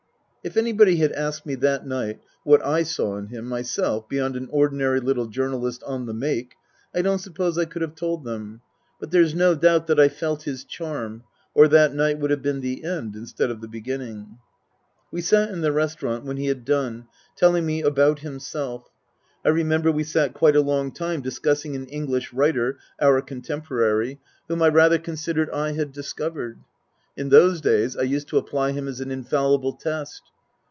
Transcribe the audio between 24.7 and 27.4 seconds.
Book I: My Book 9 rather considered I had discovered. In